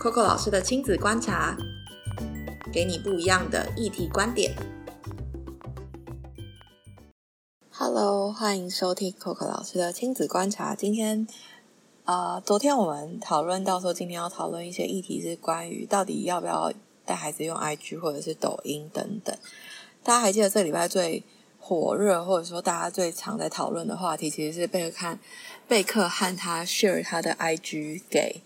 [0.00, 1.54] Coco 老师的亲子观察，
[2.72, 4.56] 给你不一样的议题观点。
[7.70, 10.74] Hello，欢迎收听 Coco 老师的亲子观察。
[10.74, 11.26] 今天，
[12.06, 16.72] 呃，昨天我们讨论到说，今天要讨论一些议题是关于到底要不要
[17.04, 19.36] 带孩子用 IG 或者是抖音等等。
[20.02, 21.22] 大家还记得这礼拜最
[21.58, 25.18] 火热，或者说大家最常在讨论的话题，其实是贝克看
[25.68, 28.40] 贝克和他 share 他的 IG 给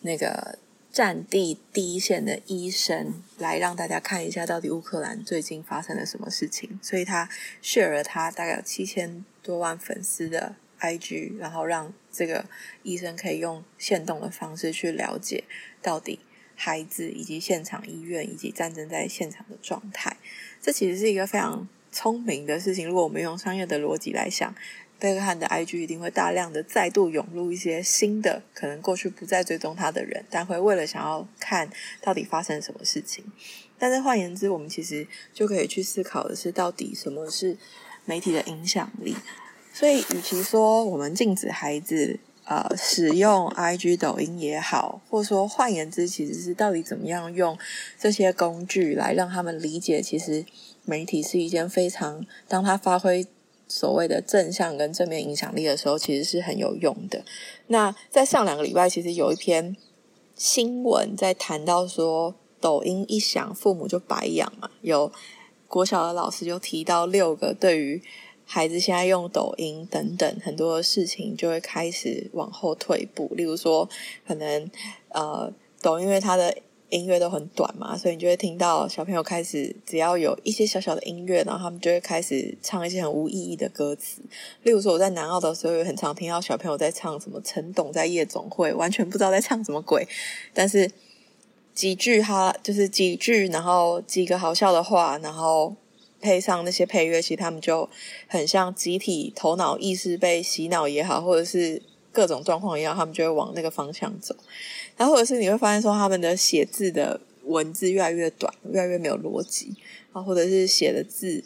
[0.00, 0.58] 那个
[0.96, 6.80] 战地第一线的医生，来让大家看一下到底乌克兰最近发生了什么事情。
[6.82, 7.28] 所以他
[7.62, 12.46] share 了他大概有七千多万粉丝的 IG，然后让这个
[12.82, 15.44] 医生可以用线动的方式去了解
[15.82, 16.20] 到底
[16.54, 20.16] 孩子以及现场医院以及战争在现场的状态。
[20.62, 22.88] 这其实是一个非常聪明的事情。
[22.88, 24.54] 如果我们用商业的逻辑来想，
[24.98, 31.68] 贝克汉的 IG 一定会大量的再度涌入一些新的，可能过去不再追踪他的人，但会为了想要看
[32.00, 33.24] 到底发生什么事情。
[33.78, 37.58] 但是换言之，我们其实就可以去思考的是，到底什么是
[38.06, 39.14] 媒体的影响力？
[39.72, 47.58] 所以，与其说我们禁止孩子呃使用 IG、抖音也好，或者说换言之，其实是到底怎么样用
[47.98, 50.46] 这些工具来让他们理解，其实。
[50.88, 53.26] 媒体是一件非常，当它发挥
[53.68, 57.24] 所谓的正向跟正面影响力的时候，其实是很有用的。
[57.66, 59.76] 那在上两个礼拜，其实有一篇
[60.36, 64.70] 新闻在谈到说，抖音一响，父母就白养嘛。
[64.82, 65.10] 有
[65.66, 68.00] 国小的老师就提到六个对于
[68.44, 73.28] 孩子现在用抖音等等很多的事情，就会开始往后退步。
[73.34, 73.88] 例如说，
[74.26, 74.70] 可能
[75.08, 76.56] 呃，抖音因为它的
[76.90, 84.22] 音乐都很短嘛，所以你就会听到小朋友开始只要有一些小小的音乐，然后他们就会开始唱一些很无意义的歌词。
[84.62, 90.06] 例如说，我在南澳的时候，也很常听到小朋友在唱什么陈董在夜总会，完全不知道在唱什么鬼，
[90.54, 90.90] 但是
[91.74, 95.74] 几句哈，就是几句，然后几个好笑的话，然后
[96.20, 97.88] 配上那些配乐，其实他们就
[98.28, 104.34] 很像集体头脑意识被洗脑也好，或者是各种状况一样，他们就会往那个方向走。
[104.96, 109.74] 然后或者是你会发现说，他们的写字的文字越来越短，越来越没有逻辑，
[110.12, 111.44] 啊，或者是写的字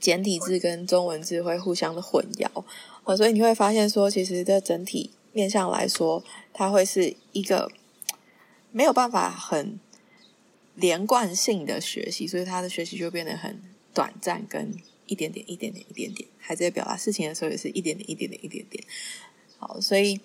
[0.00, 2.64] 简体字跟中文字会互相的混淆，
[3.04, 6.24] 啊，所以你会发现说，其实这整体面向来说，
[6.54, 7.70] 它会是一个
[8.72, 9.78] 没有办法很
[10.74, 13.60] 连贯性的学习，所以他的学习就变得很
[13.92, 14.74] 短暂，跟
[15.04, 18.82] 一点点、一点点、一点点，孩子在表达事情的时候也是一点点、一点点、一点点。
[19.58, 20.18] 好，所以。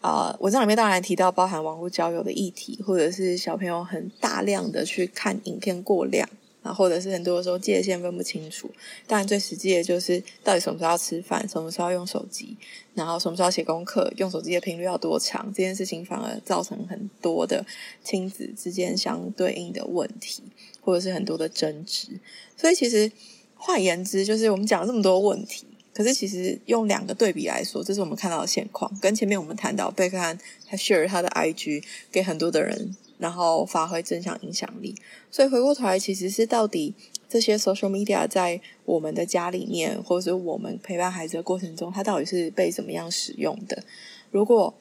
[0.00, 6.28] 啊，文章里面当然提到包含网络交友的议题，或者是小朋友很大量的去看影片过量，
[6.62, 8.70] 啊，或者是很多的时候界限分不清楚。
[9.08, 12.56] 当然最实际的就是到底什么时候要吃饭，什么时候要用手机，
[12.94, 17.66] 然后什么时候写功课，用手机的频率要多长，这件事情反而造成很多的
[18.04, 20.44] 亲子之间相对应的问题，
[20.80, 22.20] 或者是很多的争执。
[22.56, 23.10] 所以其实
[23.56, 25.66] 换言之，就是我们讲了这么多问题。
[25.98, 28.88] 可是，其实用两个对比来说，这是我们看到的现况。
[29.00, 31.82] 跟前面我们谈到贝克汉他 share 他的 IG
[32.12, 34.94] 给很多的人，然后发挥正向影响力。
[35.28, 36.94] 所以回过头来，其实是到底
[37.28, 43.82] 这些 social media 在我们的家里面，或者是我们陪伴孩子的过程中，它到底是被怎么样使用的？
[44.30, 44.72] 如果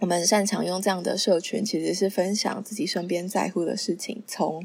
[0.00, 4.62] 我们擅长用这样的社群，其实是分享自己身边在乎的事情，从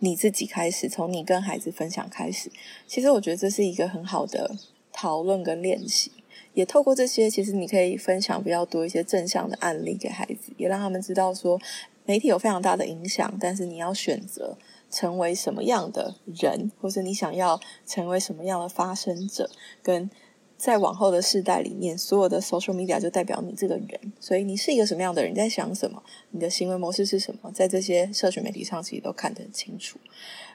[0.00, 2.52] 你自己开始，从你跟孩子分享开始。
[2.86, 4.54] 其实我觉得这是一个很好的。
[4.92, 6.12] 讨论跟练习，
[6.54, 11.58] 也透过这些，其实你可以分享比较多一些正向的案例给孩子，也让他们知道说，
[12.04, 14.56] 媒体有非常大的影响，但是你要选择
[14.90, 19.50] 成为什么样的人，或是你想要成为什么样的发声者，
[19.82, 20.10] 跟。
[20.62, 26.00] 在往后的世代里面，所有的 social media 就代表你这个人，所以你是一个什么样的人，在想什么，
[26.30, 29.98] 你的行为模式是什么，在这些社群媒体上其实都看得很清楚。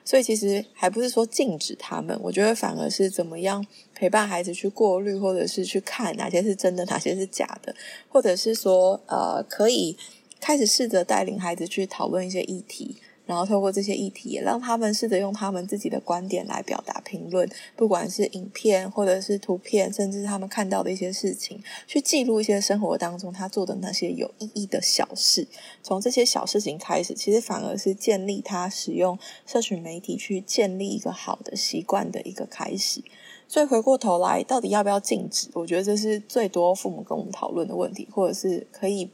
[0.06, 7.75] 所以其实还不是说禁止他们，我觉得反而是怎么样陪伴孩子去过滤，或者是去看哪些是真的，哪些是假的，
[8.07, 9.97] 或者是说呃，可以
[10.40, 12.96] 开始试着带领孩子去讨论一些议题。
[13.28, 25.46] 然后透过这些议题，也让他们试着用他们自己的观点来表达评论，不管是影片或者是图片，甚至他们看到的一些事情，去记录一些生活当中他做的那些有意义的小事。
[25.84, 33.03] 从这些小事情开始，其实反而是建立他使用社群媒体去建立一个好的习惯的一个开始。
[33.50, 35.47] 所以回过头来，到底要不要禁止？
[35.53, 39.09] 我觉得这是最多父母跟我们讨论的问题，或者是可以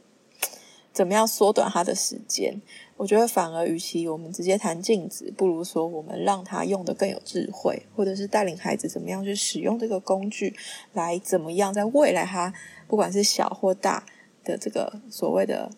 [0.94, 2.62] 怎么样缩短他的时间。
[2.96, 10.54] 我觉得反而，与其我们直接谈镜子，不如说我们让他用的更有智慧，或者是带领孩子怎么样去使用这个工具，
[10.92, 12.54] 来怎么样在未来他
[12.86, 14.06] 不管是小或大
[14.44, 15.68] 的这个所谓的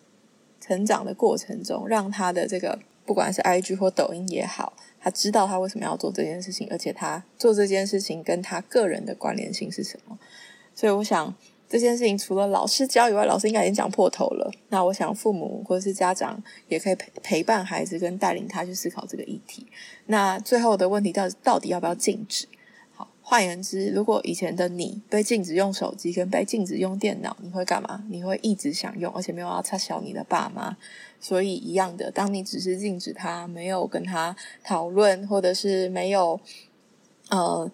[0.61, 10.19] 成长的过程中，让他的这个不管是 IG 或抖音也好，他知道他为什么要做这件事情，而且他做这件事情跟他个人的关联性是什么。
[10.75, 11.33] 所以我想
[11.69, 14.49] 这件事情除了老师教以外，老师应该已经讲破头了。
[14.69, 19.67] 那我想父母或者是家长也可以陪陪伴孩子，跟带领他去思考这个议题。
[20.05, 22.47] 那最后的问题到到底要不要禁止？
[22.95, 28.01] 好换言之，如果以前的你被禁止用手机，跟被禁止用电脑，你会干嘛？
[28.09, 30.77] 你会一直想用，而且没有要插小你的爸妈。
[31.19, 34.33] 所以一样的，当你只是禁止他，没有跟他
[34.63, 36.39] 讨论，或者是没有
[37.29, 37.69] 呃。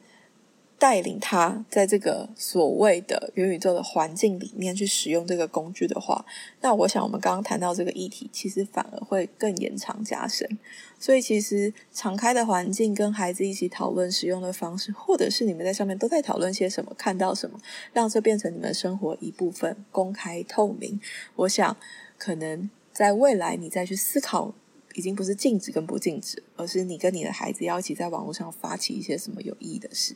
[0.83, 6.25] 带领他在这个所谓的元宇宙的环境里面去使用这个工具的话，
[6.59, 10.59] 那我想我们刚刚谈到这个议题，其实反而会更延长加深。
[10.99, 17.57] 所以，其实敞开的环境跟孩子一起讨论使用的方式，或者是你们在上面都在讨论些什么，看到什么，
[17.93, 20.99] 让这变成你们生活一部分，公开透明。
[21.37, 21.77] 我想，
[22.17, 24.53] 可能在未来你再去思考，
[24.95, 30.13] 已经不是禁止跟不禁止，而是你跟你的孩子要一起在网络上发起一些什么有意义的事。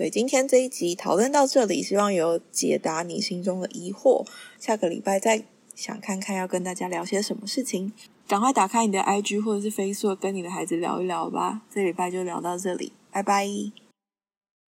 [0.00, 4.26] 所以今天这一集讨论到这里，希望有解答你心中的疑惑。
[4.58, 5.44] 下个礼拜再
[5.74, 7.92] 想看看要跟大家聊些什么事情，
[8.26, 11.60] 赶快打开你的 IG 或者是 Facebook，跟你的孩子聊一聊吧。
[11.70, 13.46] 这礼拜就聊到这里，拜拜。